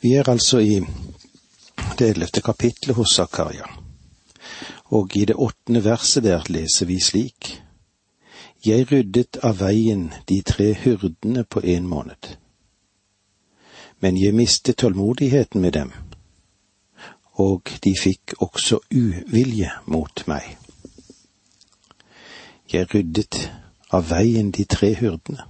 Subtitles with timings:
[0.00, 0.80] Vi er altså i
[1.98, 3.66] det ellevte kapitlet hos Zakaria,
[4.84, 7.62] og i det åttende verset der leser vi slik.
[8.66, 12.30] Jeg ryddet av veien de tre hyrdene på en måned,
[14.00, 15.92] men jeg mistet tålmodigheten med dem,
[17.34, 20.56] og de fikk også uvilje mot meg.
[22.72, 23.50] Jeg ryddet
[23.90, 25.42] av veien de tre hyrdene.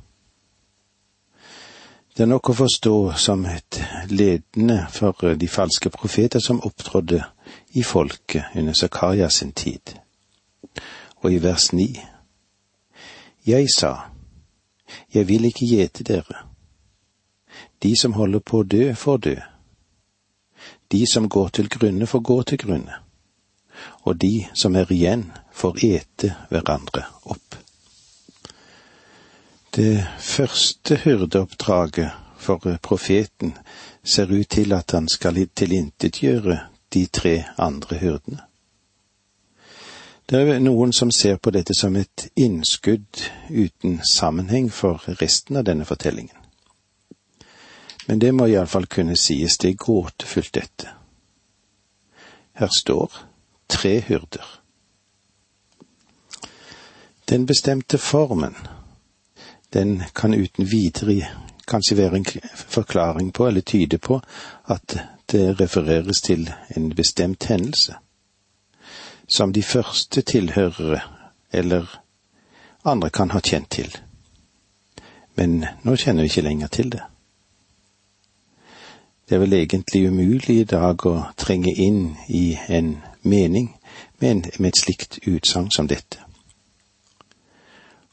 [2.18, 3.76] Det er nok å forstå som et
[4.10, 7.20] ledende for de falske profeter som opptrådde
[7.78, 9.92] i folket under Zakaria sin tid.
[11.22, 11.86] Og i vers ni.
[13.46, 13.92] Jeg sa,
[15.14, 16.42] jeg vil ikke gjete dere.
[17.78, 19.36] De som holder på å dø, får dø.
[20.90, 22.98] De som går til grunne, får gå til grunne.
[24.02, 27.62] Og de som er igjen, får ete hverandre opp.
[29.78, 33.58] Det første hyrdeoppdraget for profeten
[34.04, 36.58] ser ut til at han skal tilintetgjøre
[36.94, 38.40] de tre andre hyrdene.
[40.30, 45.68] Det er noen som ser på dette som et innskudd uten sammenheng for resten av
[45.68, 46.34] denne fortellingen.
[48.08, 50.88] Men det må iallfall kunne sies, det er gåtefullt, dette.
[52.52, 53.14] Her står
[53.68, 54.50] tre hyrder.
[57.30, 58.58] Den bestemte formen
[59.72, 61.28] den kan uten videre
[61.68, 64.20] kanskje være en forklaring på, eller tyde på,
[64.66, 64.98] at
[65.32, 67.94] det refereres til en bestemt hendelse,
[69.28, 71.00] som de første tilhørere
[71.52, 72.00] eller
[72.84, 73.96] andre kan ha kjent til.
[75.36, 77.02] Men nå kjenner vi ikke lenger til det.
[79.28, 83.74] Det er vel egentlig umulig i dag å trenge inn i en mening
[84.18, 86.27] med, en, med et slikt utsagn som dette.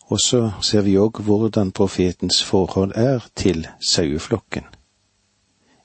[0.06, 4.64] Og så ser vi òg hvordan profetens forhold er til saueflokken,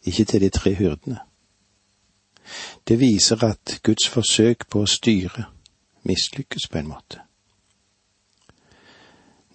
[0.04, 1.18] ikke til de tre hyrdene.
[2.88, 5.46] Det viser at Guds forsøk på å styre
[6.02, 7.20] mislykkes på en måte.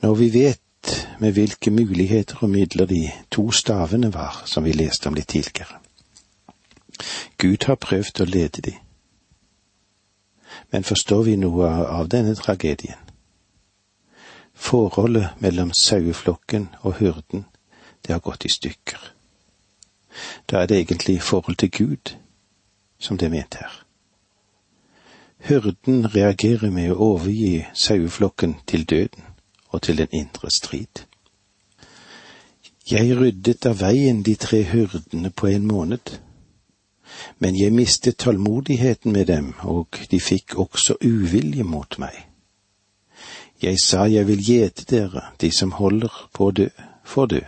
[0.01, 0.61] Når vi vet
[1.19, 5.79] med hvilke muligheter og midler de to stavene var, som vi leste om litt tidligere.
[7.37, 8.75] Gud har prøvd å lede de.
[10.71, 13.04] Men forstår vi noe av denne tragedien?
[14.55, 17.45] Forholdet mellom saueflokken og hyrden,
[18.05, 19.11] det har gått i stykker.
[20.51, 22.15] Da er det egentlig forhold til Gud
[22.99, 23.85] som det er ment her.
[25.45, 29.27] Hyrden reagerer med å overgi saueflokken til døden
[29.69, 31.03] og til den indre strid.
[32.89, 36.15] Jeg ryddet av veien de tre hyrdene på en måned,
[37.39, 42.13] men jeg mistet tålmodigheten med dem, og de fikk også uvilje mot meg.
[43.61, 46.67] Jeg sa jeg vil gjete dere, de som holder på å dø,
[47.05, 47.41] får dø,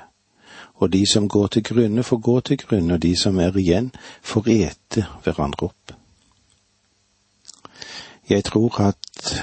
[0.79, 3.91] og de som går til grunne, får gå til grunne, og de som er igjen,
[4.23, 5.93] får ete hverandre opp.
[8.29, 9.33] Jeg tror at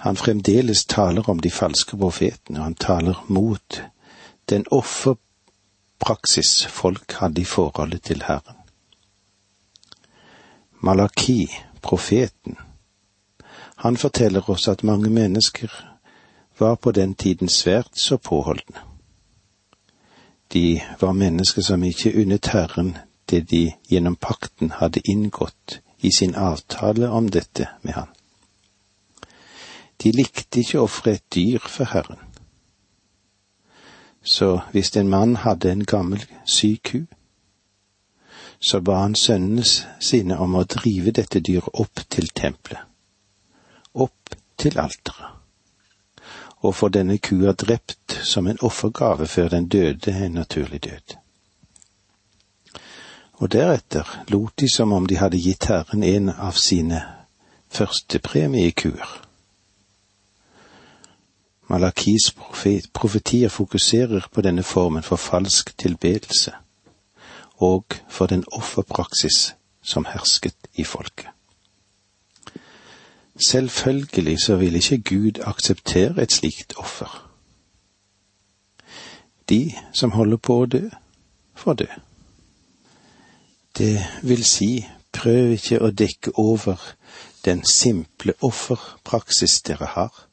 [0.00, 3.82] han fremdeles taler om de falske profetene, og han taler mot
[4.50, 8.56] den offerpraksis folk hadde i forholdet til Herren.
[10.80, 11.50] Malaki,
[11.82, 12.56] profeten,
[13.80, 15.70] han forteller oss at mange mennesker
[16.58, 18.76] var på den tiden svært så påholdne.
[20.52, 22.98] De var mennesker som ikke unnet Herren
[23.30, 28.10] det de gjennom pakten hadde inngått i sin avtale om dette med han.
[30.02, 32.20] De likte ikke å ofre et dyr for Herren.
[34.22, 37.00] Så hvis en mann hadde en gammel syk ku,
[38.60, 39.64] så ba han sønnene
[40.00, 42.89] sine om å drive dette dyret opp til tempelet
[44.60, 45.26] til alteret,
[46.60, 51.16] og få denne kua drept som en offergave før den døde en naturlig død.
[53.40, 57.00] Og deretter lot de som om de hadde gitt Herren en av sine
[57.72, 59.16] førstepremiekuer.
[61.70, 62.32] Malakis
[62.92, 66.52] profetier fokuserer på denne formen for falsk tilbedelse,
[67.56, 71.39] og for den offerpraksis som hersket i folket.
[73.40, 77.30] Selvfølgelig så vil ikke Gud akseptere et slikt offer.
[79.48, 80.82] De som holder på å dø,
[81.56, 81.86] får dø.
[83.78, 86.82] Det vil si, prøv ikke å dekke over
[87.44, 90.26] den simple offerpraksis dere har.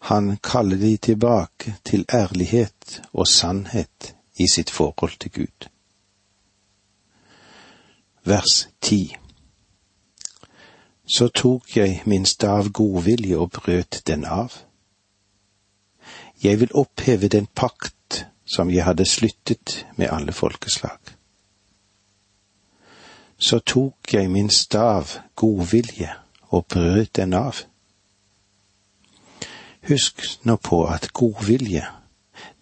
[0.00, 5.68] Han kaller de tilbake til ærlighet og sannhet i sitt forhold til Gud.
[8.24, 9.16] Vers ti.
[11.10, 14.52] Så tok jeg min stav godvilje og brøt den av.
[16.42, 20.98] Jeg vil oppheve den pakt som jeg hadde sluttet med alle folkeslag.
[23.38, 26.12] Så tok jeg min stav godvilje
[26.48, 27.64] og brøt den av.
[29.88, 31.86] Husk nå på at godvilje,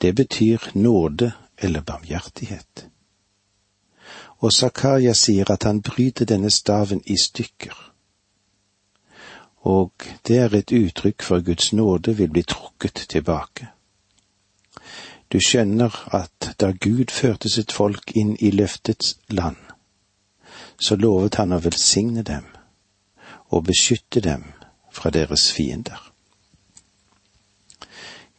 [0.01, 2.87] det betyr nåde eller barmhjertighet.
[4.39, 7.88] Og Zakaria sier at han bryter denne staven i stykker.
[9.60, 9.93] Og
[10.26, 13.69] det er et uttrykk for Guds nåde vil bli trukket tilbake.
[15.32, 19.58] Du skjønner at da Gud førte sitt folk inn i løftets land,
[20.81, 22.46] så lovet han å velsigne dem
[23.49, 24.44] og beskytte dem
[24.93, 26.00] fra deres fiender.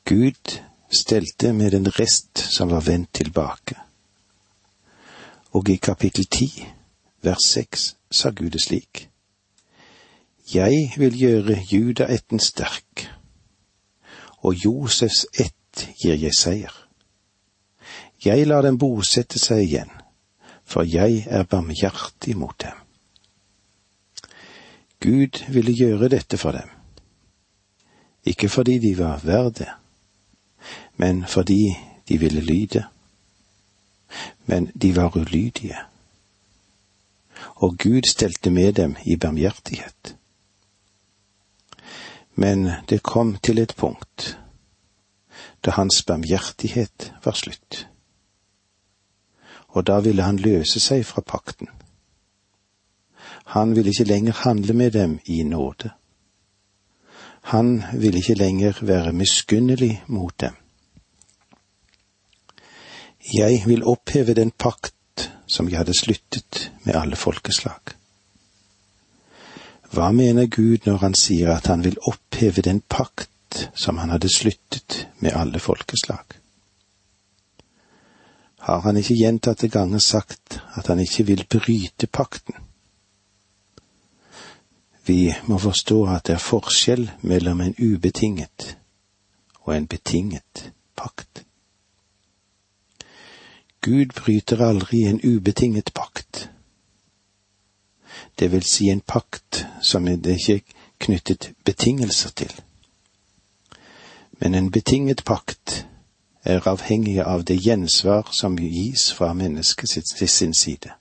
[0.05, 0.57] Gud
[0.89, 3.75] stelte med en rest som var vendt tilbake.
[5.51, 6.49] Og i kapittel ti,
[7.21, 9.08] vers seks, sa Gud det slik.
[10.53, 13.05] Jeg vil gjøre judaætten sterk,
[14.41, 16.73] og Josefs ett gir jeg seier.
[18.25, 19.91] Jeg lar dem bosette seg igjen,
[20.65, 22.81] for jeg er barmhjertig mot dem.
[24.99, 26.69] Gud ville gjøre dette for dem,
[28.25, 29.69] ikke fordi de var verd det,
[30.97, 31.77] men fordi
[32.09, 32.87] de ville lyde.
[34.45, 35.77] Men de var ulydige,
[37.61, 40.18] og Gud stelte med dem i barmhjertighet.
[42.39, 44.35] Men det kom til et punkt
[45.65, 47.83] da hans barmhjertighet var slutt
[49.69, 51.69] og da ville han løse seg fra pakten.
[53.53, 55.91] Han ville ikke lenger handle med dem i nåde.
[57.53, 60.55] Han ville ikke lenger være miskunnelig mot dem.
[63.33, 67.95] Jeg vil oppheve den pakt som jeg hadde sluttet med alle folkeslag.
[69.89, 74.29] Hva mener Gud når han sier at han vil oppheve den pakt som han hadde
[74.29, 76.39] sluttet med alle folkeslag?
[78.59, 82.55] har han ikke gjentatte ganger sagt at han ikke vil bryte pakten.
[85.05, 88.75] Vi må forstå at det er forskjell mellom en ubetinget
[89.63, 91.45] og en betinget pakt.
[93.81, 96.49] Gud bryter aldri en ubetinget pakt.
[98.39, 100.61] Det vil si en pakt som det ikke
[100.99, 102.53] knyttet betingelser til.
[104.31, 105.87] Men en betinget pakt
[106.43, 110.91] er avhengig av det gjensvar som gis fra mennesket til sin side.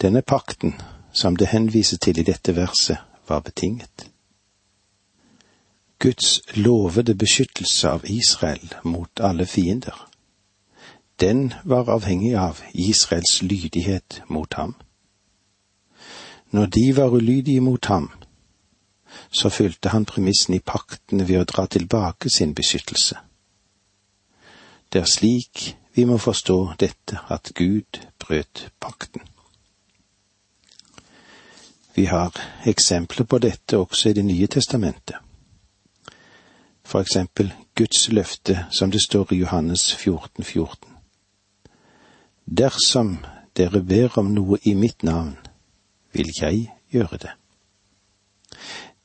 [0.00, 0.74] Denne pakten,
[1.12, 2.98] som det henviser til i dette verset,
[3.28, 4.06] var betinget.
[5.98, 10.10] Guds lovede beskyttelse av Israel mot alle fiender,
[11.20, 14.74] den var avhengig av Israels lydighet mot ham.
[16.50, 18.10] Når de var ulydige mot ham,
[19.30, 23.18] så fylte han premissen i paktene ved å dra tilbake sin beskyttelse.
[24.92, 29.22] Det er slik vi må forstå dette, at Gud brøt pakten.
[31.94, 32.34] Vi har
[32.66, 35.16] eksempler på dette også i Det nye testamentet.
[36.84, 40.90] For eksempel Guds løfte, som det står i Johannes 14, 14.
[42.46, 43.18] Dersom
[43.56, 45.36] dere ber om noe i mitt navn,
[46.12, 47.30] vil jeg gjøre det.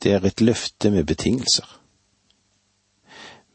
[0.02, 1.80] Det er et løfte med betingelser.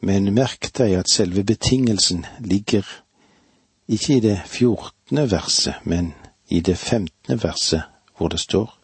[0.02, 2.88] Men merk deg at selve betingelsen ligger
[3.88, 6.14] ikke i det fjortende verset, men
[6.50, 7.84] i det femtende verset,
[8.18, 8.78] hvor det står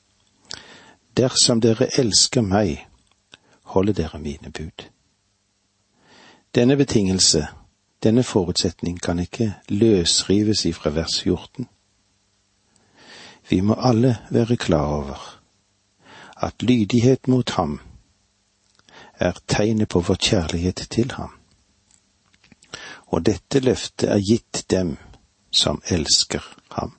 [1.18, 2.86] Dersom dere elsker meg,
[3.64, 4.86] holder dere mine bud.
[6.56, 7.48] Denne betingelse,
[8.04, 11.68] denne forutsetning, kan ikke løsrives ifra vers 14.
[13.50, 15.42] Vi må alle være klar over
[16.38, 17.80] at lydighet mot ham
[19.20, 21.32] er tegnet på vår kjærlighet til ham.
[23.08, 24.98] Og dette løftet er gitt dem
[25.52, 26.98] som elsker ham.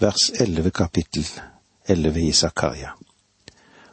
[0.00, 1.26] Vers 11 kapittel
[1.88, 2.90] 11 i Zakaria.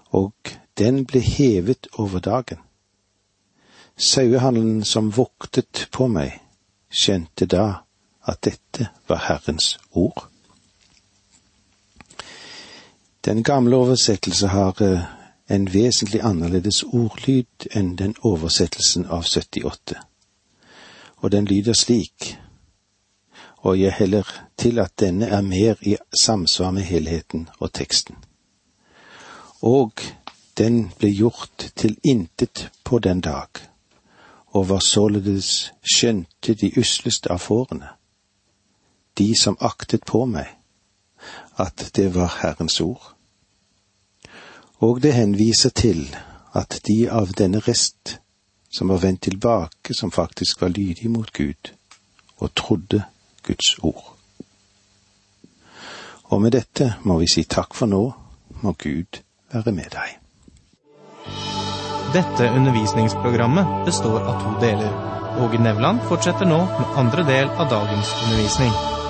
[0.10, 0.34] Og
[0.77, 2.60] den ble hevet over dagen.
[3.98, 6.39] Sauehandelen som voktet på meg,
[6.89, 7.65] skjønte da
[8.25, 10.27] at dette var Herrens ord.
[13.25, 15.03] Den gamle oversettelse har eh,
[15.49, 19.95] en vesentlig annerledes ordlyd enn den oversettelsen av 78.
[21.17, 22.37] Og den lyder slik,
[23.57, 24.27] og jeg heller
[24.57, 28.15] til at denne er mer i samsvar med helheten og teksten.
[29.61, 29.91] Og
[30.57, 33.47] den ble gjort til intet på den dag,
[34.47, 37.87] og var således skjønte de usleste av fårene,
[39.17, 40.48] de som aktet på meg,
[41.58, 43.13] at det var Herrens ord
[44.84, 46.15] og det henviser til
[46.55, 48.17] at de av denne rest
[48.74, 51.72] som var vendt tilbake, som faktisk var lydige mot Gud
[52.38, 53.03] og trodde
[53.43, 54.15] Guds ord.
[56.24, 58.01] Og med dette må vi si takk for nå,
[58.62, 59.22] må Gud
[59.53, 60.17] være med deg.
[62.13, 64.91] Dette undervisningsprogrammet består av to deler.
[65.46, 69.02] Åge Nevland fortsetter nå med andre del av dagens undervisning.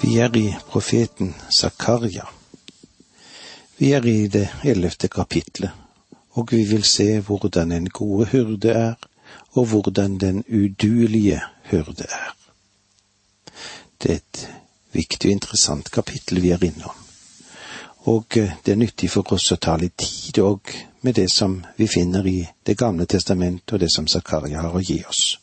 [0.00, 2.26] Vi er i profeten Zakaria.
[3.78, 5.70] Vi er i det ellevte kapitlet,
[6.30, 8.94] og vi vil se hvordan en gode hyrde er,
[9.52, 12.36] og hvordan den uduelige hyrde er.
[14.02, 14.48] Det er et
[14.92, 16.96] viktig og interessant kapittel vi er innom,
[18.04, 21.62] og eh, det er nyttig for oss å ta litt tid òg med det som
[21.76, 25.38] vi finner i Det gamle testamentet og det som Zakaria har å gi oss.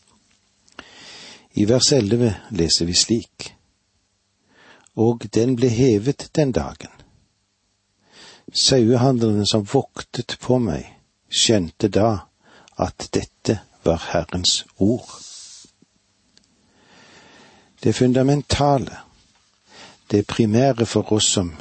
[1.54, 3.53] I vers elleve leser vi slik.
[4.96, 6.92] Og den ble hevet den dagen
[8.54, 10.86] Sauehandlerne som voktet på meg,
[11.32, 12.10] skjønte da
[12.78, 15.08] at dette var Herrens ord.
[17.84, 18.98] Det fundamentale,
[20.12, 21.56] det primære for oss som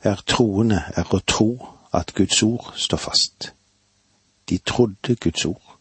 [0.00, 1.50] er troende, er å tro
[1.92, 3.52] at Guds ord står fast.
[4.48, 5.78] De trodde Guds ord.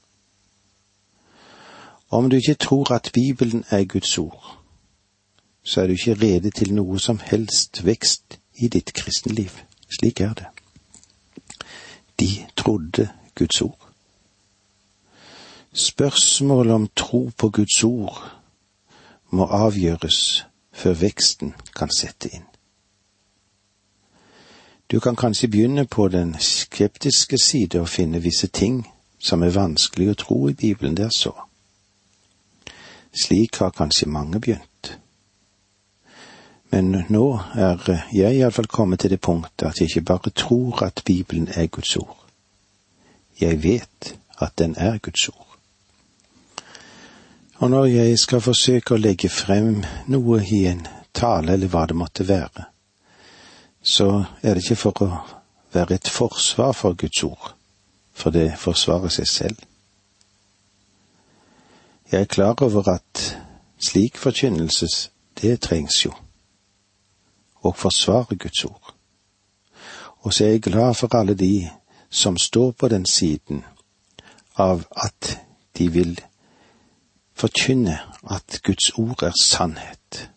[2.09, 4.57] Om du ikke tror at Bibelen er Guds ord,
[5.67, 9.51] så er du ikke rede til noe som helst vekst i ditt kristne liv.
[9.91, 10.45] Slik er det.
[12.19, 13.89] De trodde Guds ord.
[15.74, 18.21] Spørsmålet om tro på Guds ord
[19.29, 22.47] må avgjøres før veksten kan sette inn.
[24.91, 28.86] Du kan kanskje begynne på den skeptiske side og finne visse ting
[29.19, 31.36] som er vanskelig å tro i Bibelen, det er så.
[33.12, 34.76] Slik har kanskje mange begynt.
[36.69, 41.01] Men nå er jeg iallfall kommet til det punktet at jeg ikke bare tror at
[41.05, 42.17] Bibelen er Guds ord.
[43.41, 45.47] Jeg vet at den er Guds ord.
[47.57, 49.79] Og når jeg skal forsøke å legge frem
[50.12, 50.83] noe i en
[51.13, 52.67] tale eller hva det måtte være,
[53.81, 55.09] så er det ikke for å
[55.74, 57.55] være et forsvar for Guds ord,
[58.13, 59.65] for det forsvarer seg selv.
[62.12, 63.25] Jeg er klar over at
[63.81, 65.09] slik forkynnelses,
[65.41, 66.13] det trengs jo
[67.67, 68.93] og forsvare Guds ord.
[70.17, 71.69] Og så er jeg glad for alle de
[72.09, 73.63] som står på den siden
[74.55, 75.39] av at
[75.77, 76.21] de vil
[77.36, 80.31] forkynne at Guds ord er sannhet.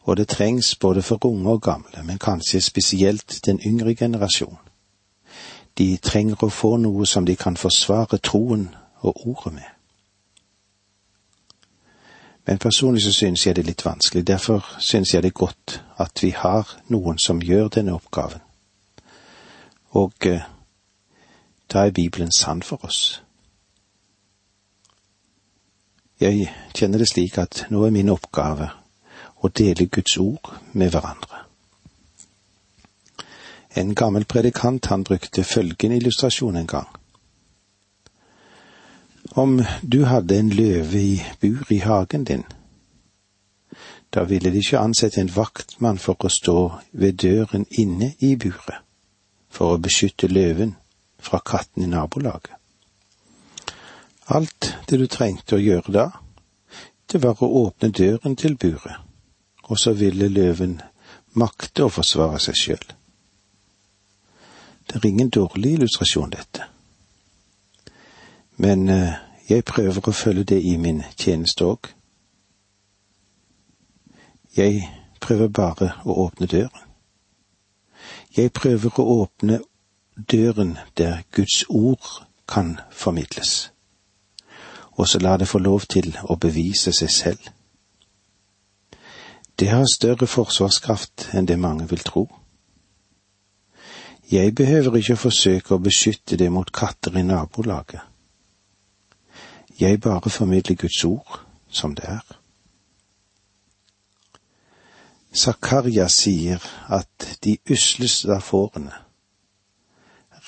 [0.00, 4.58] Og det trengs både for unge og gamle, men kanskje spesielt den yngre generasjon.
[5.78, 9.68] De trenger å få noe som de kan forsvare troen og ordet med.
[12.46, 14.26] Men personlig så synes jeg det er litt vanskelig.
[14.26, 18.42] Derfor synes jeg det er godt at vi har noen som gjør denne oppgaven.
[19.98, 20.44] Og eh,
[21.72, 23.22] da er Bibelen sann for oss.
[26.20, 28.70] Jeg kjenner det slik at nå er min oppgave
[29.38, 31.44] å dele Guds ord med hverandre.
[33.78, 36.88] En gammel predikant han brukte følgende illustrasjon en gang.
[39.38, 42.44] Om du hadde en løve i bur i hagen din,
[44.14, 46.58] da ville de ikke ansette en vaktmann for å stå
[46.92, 48.80] ved døren inne i buret,
[49.50, 50.76] for å beskytte løven
[51.20, 52.54] fra katten i nabolaget.
[54.28, 56.06] Alt det du trengte å gjøre da,
[57.08, 58.96] det var å åpne døren til buret,
[59.68, 60.78] og så ville løven
[61.40, 62.88] makte å forsvare seg sjøl.
[64.88, 66.64] Det er ingen dårlig illustrasjon, dette.
[68.56, 69.16] Men eh,
[69.48, 71.90] jeg prøver å følge det i min tjeneste òg.
[74.58, 74.88] Jeg
[75.20, 76.86] prøver bare å åpne døren.
[78.36, 79.60] Jeg prøver å åpne
[80.32, 83.70] døren der Guds ord kan formidles,
[84.98, 87.52] og så la det få lov til å bevise seg selv.
[89.58, 92.26] Det har større forsvarskraft enn det mange vil tro.
[94.30, 98.02] Jeg behøver ikke forsøke å beskytte det mot katter i nabolaget.
[99.78, 102.38] Jeg bare formidler Guds ord som det er.
[105.34, 108.94] Zakaria sier at de usleste av fårene,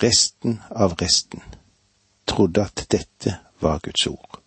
[0.00, 1.42] resten av resten,
[2.24, 4.40] trodde at dette var Guds ord.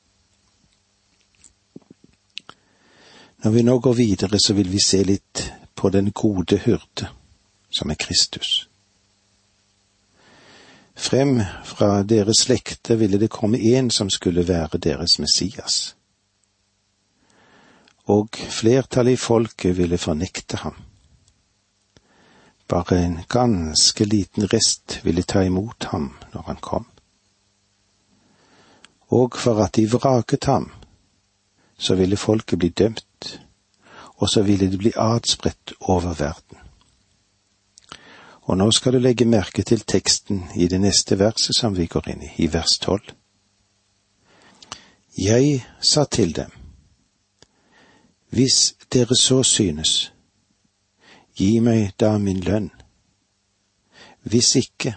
[3.44, 7.10] Når vi nå går videre, så vil vi se litt på den gode hyrde,
[7.70, 8.70] som er Kristus.
[10.96, 15.96] Frem fra deres slekter ville det komme en som skulle være deres Messias.
[18.12, 20.76] Og flertallet i folket ville fornekte ham.
[22.68, 26.86] Bare en ganske liten rest ville ta imot ham når han kom.
[29.14, 30.72] og for at de vraket ham,
[31.78, 33.42] så ville folket bli dømt,
[34.16, 36.58] og så ville det bli adspredt over verden.
[38.44, 42.10] Og nå skal du legge merke til teksten i det neste verset som vi går
[42.12, 43.14] inn i, i vers tolv.
[45.18, 46.52] Jeg sa til dem,
[48.34, 50.14] hvis dere så synes,
[51.38, 52.72] gi meg da min lønn.
[54.26, 54.96] Hvis ikke,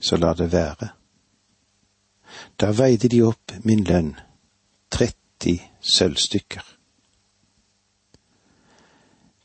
[0.00, 0.88] så la det være.
[2.60, 4.14] Da veide de opp min lønn,
[4.90, 6.64] 30 sølvstykker.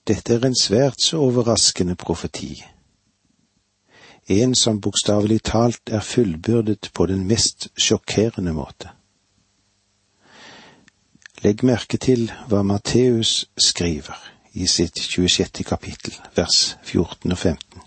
[0.07, 2.53] Dette er en svært så overraskende profeti,
[4.31, 8.95] en som bokstavelig talt er fullbyrdet på den mest sjokkerende måte.
[11.41, 14.17] Legg merke til hva Matteus skriver
[14.53, 15.63] i sitt 26.
[15.65, 17.81] kapittel, vers 14 og 15.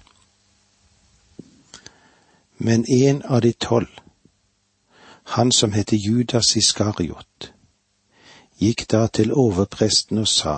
[2.58, 3.92] Men en av de tolv,
[5.36, 7.52] han som heter Judas Iskariot,
[8.58, 10.56] gikk da til overpresten og sa,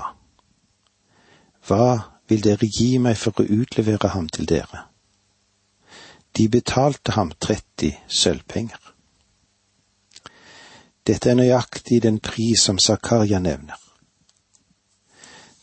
[1.68, 4.86] Hva vil dere gi meg for å utlevere ham til dere?
[6.32, 8.85] De betalte ham 30 sølvpenger.
[11.06, 13.78] Dette er nøyaktig den pris som Zakaria nevner.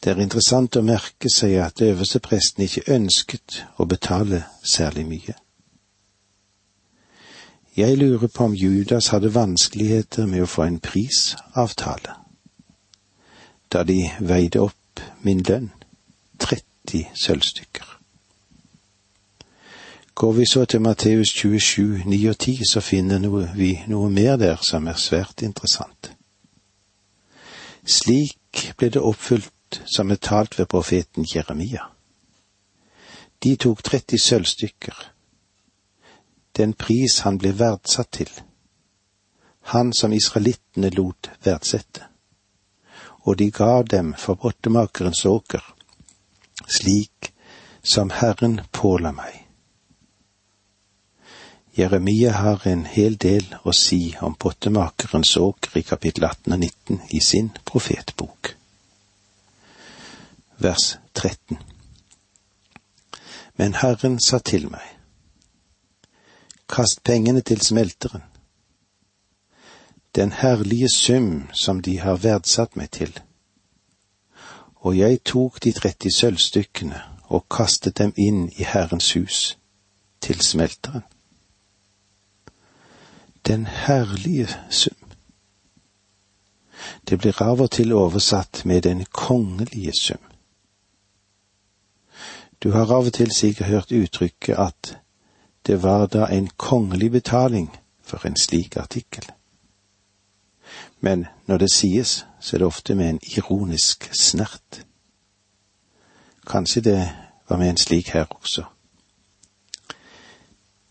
[0.03, 5.35] Det er interessant å merke seg at øverstepresten ikke ønsket å betale særlig mye.
[7.75, 12.19] Jeg lurer på om Judas hadde vanskeligheter med å få en prisavtale,
[13.73, 15.71] da de veide opp min lønn,
[16.37, 17.92] 30 sølvstykker.
[20.23, 24.61] Går vi så til Matteus 27, 9 og 10, så finner vi noe mer der
[24.63, 26.13] som er svært interessant.
[27.83, 31.89] Slik ble det oppfylt som er talt ved profeten Jeremia.
[33.43, 34.95] De tok 30 sølvstykker,
[36.55, 38.31] den pris han ble verdsatt til,
[39.75, 42.07] han som israelittene lot verdsette,
[43.27, 45.73] og de ga dem for brottemakerens åker,
[46.67, 47.33] slik
[47.83, 49.42] som Herren påla meg
[51.75, 56.99] Jeremia har en hel del å si om pottemakerens åker i kapittel 18 og 19
[57.17, 58.51] i sin profetbok.
[60.61, 61.57] Vers 13
[63.57, 64.85] Men Herren sa til meg,
[66.69, 68.21] kast pengene til smelteren,
[70.13, 73.13] den herlige sum som de har verdsatt meg til.
[74.85, 77.01] Og jeg tok de 30 sølvstykkene
[77.33, 79.57] og kastet dem inn i Herrens hus,
[80.21, 81.05] til smelteren
[83.47, 84.95] den herlige sum.
[87.09, 90.21] Det blir av og til oversatt med den kongelige sum.
[92.63, 94.97] Du har av og til sikkert hørt uttrykket at
[95.67, 97.69] det var da en kongelig betaling
[98.03, 99.31] for en slik artikkel.
[100.99, 104.85] Men når det sies, så er det ofte med en ironisk snert.
[106.47, 107.11] Kanskje det
[107.49, 108.63] var med en slik her også.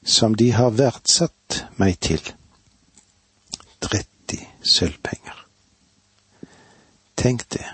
[0.05, 2.33] Som de har verdsatt meg til
[3.83, 5.47] 30 sølvpenger.
[7.17, 7.67] Tenk det.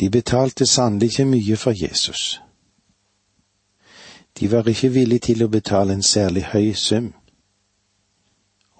[0.00, 2.40] De betalte sannelig ikke mye for Jesus.
[4.40, 7.12] De var ikke villige til å betale en særlig høy sum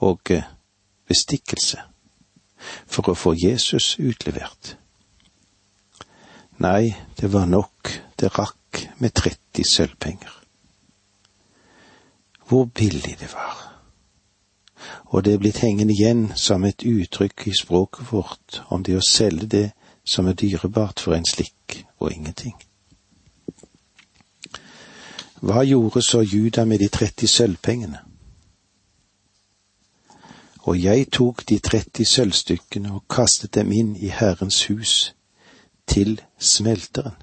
[0.03, 0.49] og eh,
[1.09, 1.79] bestikkelse
[2.87, 4.75] for å få Jesus utlevert.
[6.59, 10.35] Nei, det var nok, det rakk med 30 sølvpenger.
[12.49, 13.74] Hvor billig det var
[15.15, 19.05] og det er blitt hengende igjen som et uttrykk i språket vårt om det å
[19.07, 19.67] selge det
[20.03, 22.57] som er dyrebart for en slikk og ingenting.
[25.39, 28.03] Hva gjorde så Juda med de 30 sølvpengene?
[30.67, 35.15] Og jeg tok de 30 sølvstykkene og kastet dem inn i Herrens hus,
[35.87, 37.15] til smelteren.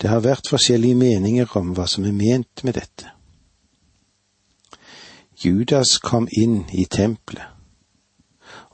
[0.00, 3.13] Det har vært forskjellige meninger om hva som er ment med dette.
[5.44, 7.50] Judas kom inn i tempelet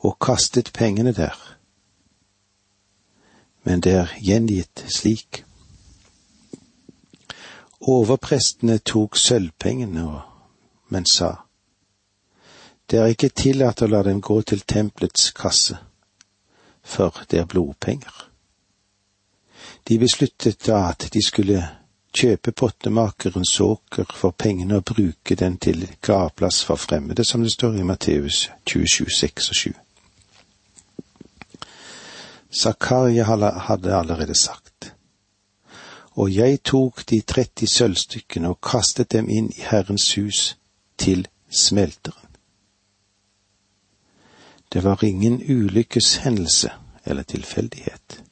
[0.07, 1.35] og kastet pengene der,
[3.67, 5.43] men det er gjengitt slik.
[7.81, 10.07] Overprestene tok sølvpengene,
[10.95, 11.33] men sa,
[12.91, 15.77] det er ikke tillatt å la dem gå til tempelets kasse,
[16.83, 18.15] for det er blodpenger.
[19.89, 21.67] De besluttet da at de skulle
[22.13, 27.79] kjøpe pottemakerens åker for pengene og bruke den til gravplass for fremmede, som det står
[27.79, 29.73] i Matteus 27, 6 og 7.
[32.53, 34.95] Zakaria hadde allerede sagt,
[36.19, 40.57] og jeg tok de 30 sølvstykkene og kastet dem inn i Herrens hus,
[41.01, 42.29] til smelteren.
[44.73, 46.71] Det var ingen ulykkeshendelse
[47.05, 48.23] eller tilfeldighet.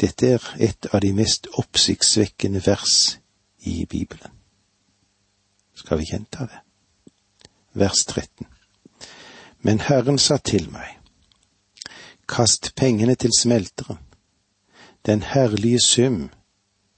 [0.00, 3.18] Dette er et av de mest oppsiktsvekkende vers
[3.68, 4.32] i Bibelen.
[5.74, 6.60] Skal vi gjenta det?
[7.72, 8.46] Vers 13.
[9.60, 10.96] Men Herren sa til meg,
[12.28, 13.98] kast pengene til smelteren,
[15.06, 16.30] den herlige sum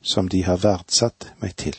[0.02, 1.76] som de har verdsatt meg til.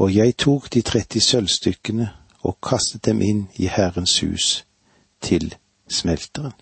[0.00, 2.08] Og jeg tok de tretti sølvstykkene
[2.42, 4.64] og kastet dem inn i Herrens hus
[5.20, 5.54] til
[5.88, 6.52] smelteren.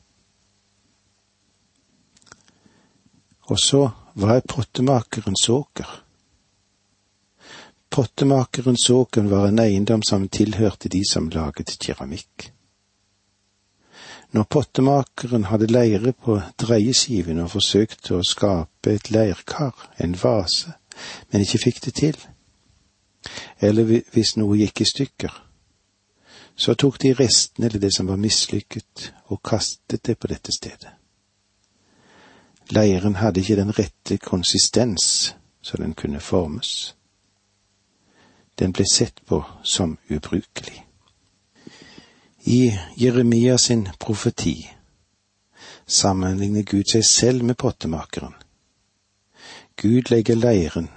[3.50, 3.82] Og så
[4.14, 5.88] var jeg pottemakerens åker.
[7.90, 12.52] Pottemakerens åker var en eiendom som tilhørte de som laget keramikk.
[14.30, 20.76] Når pottemakeren hadde leire på dreieskiven og forsøkte å skape et leirkar, en vase,
[21.32, 22.20] men ikke fikk det til,
[23.58, 25.34] eller hvis noe gikk i stykker,
[26.54, 30.99] så tok de restene eller det som var mislykket, og kastet det på dette stedet.
[32.70, 36.94] Leiren hadde ikke den rette konsistens så den kunne formes.
[38.58, 40.86] Den ble sett på som ubrukelig.
[42.44, 44.70] I Jeremia sin profeti
[45.86, 48.34] sammenligner Gud seg selv med pottemakeren.
[49.76, 50.88] Gud legger leiren,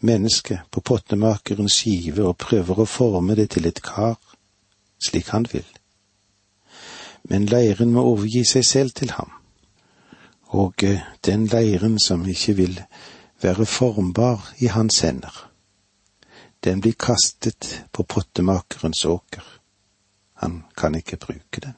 [0.00, 4.18] mennesket, på pottemakerens skive og prøver å forme det til et kar,
[5.02, 5.66] slik han vil.
[7.24, 9.32] Men leiren må overgi seg selv til ham
[10.46, 12.80] og eh, den leiren som ikke vil
[13.42, 15.50] være formbar i hans hender,
[16.64, 19.44] den blir kastet på pottemakerens åker.
[20.34, 21.74] Han kan ikke bruke den.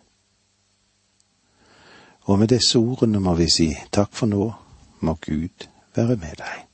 [2.21, 4.53] Og med disse ordene må vi si takk for nå,
[5.01, 6.68] må Gud være med deg.